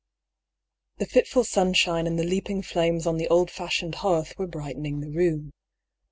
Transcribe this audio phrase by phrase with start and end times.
[0.97, 5.11] The fitful sunshine and the leaping flames on the old fashioned hearth were brightening the
[5.11, 5.51] room.